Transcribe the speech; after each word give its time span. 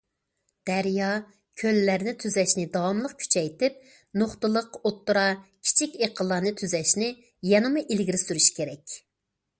دەريا، 0.67 1.09
كۆللەرنى 1.63 2.13
تۈزەشنى 2.23 2.65
داۋاملىق 2.77 3.13
كۈچەيتىپ، 3.19 3.77
نۇقتىلىق 4.21 4.81
ئوتتۇرا، 4.83 5.27
كىچىك 5.45 6.03
ئېقىنلارنى 6.03 6.57
تۈزەشنى 6.63 7.15
يەنىمۇ 7.55 7.87
ئىلگىرى 7.91 8.23
سۈرۈش 8.27 8.53
كېرەك. 8.59 9.01